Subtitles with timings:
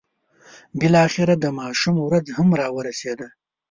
[0.79, 3.27] بالاخره د ماشوم ورځ هم را ورسېده.